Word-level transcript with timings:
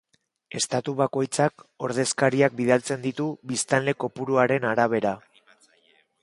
Estatu 0.59 0.93
bakoitzak 1.01 1.65
ordezkariak 1.87 2.55
bidaltzen 2.61 3.05
ditu 3.05 3.29
biztanle 3.53 3.95
kopuruaren 4.05 4.67
arabera. 4.73 5.13